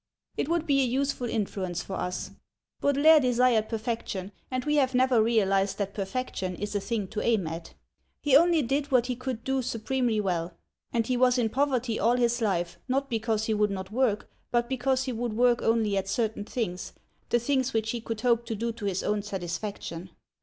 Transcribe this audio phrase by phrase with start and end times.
[0.35, 2.31] It would be a useful influence for us.
[2.79, 7.45] Baudelaire desired perfection, and we have never realised that perfection is a thing to aim
[7.45, 7.75] at.
[8.19, 10.57] He only did what he could do supremely well,
[10.91, 14.67] and he was in poverty all his life, not because he would not work, but
[14.67, 16.93] because he would work only at certain things,
[17.29, 20.09] the things which he could hope to do to his own satisfaction.